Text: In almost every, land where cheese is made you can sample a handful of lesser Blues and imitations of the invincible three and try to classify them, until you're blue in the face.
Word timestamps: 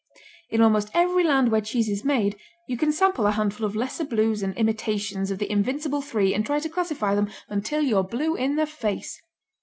In 0.49 0.61
almost 0.61 0.89
every, 0.95 1.23
land 1.23 1.51
where 1.51 1.61
cheese 1.61 1.87
is 1.87 2.03
made 2.03 2.35
you 2.67 2.75
can 2.75 2.91
sample 2.91 3.27
a 3.27 3.31
handful 3.33 3.67
of 3.67 3.75
lesser 3.75 4.03
Blues 4.03 4.41
and 4.41 4.57
imitations 4.57 5.29
of 5.29 5.37
the 5.37 5.51
invincible 5.51 6.01
three 6.01 6.33
and 6.33 6.43
try 6.43 6.57
to 6.59 6.69
classify 6.69 7.13
them, 7.13 7.29
until 7.49 7.83
you're 7.83 8.01
blue 8.03 8.35
in 8.35 8.55
the 8.55 8.65
face. 8.65 9.21